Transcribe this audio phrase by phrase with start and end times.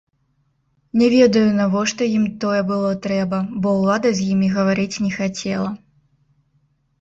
[1.01, 5.69] Не ведаю, навошта ім тое было трэба, бо ўлада з імі гаварыць не хацела.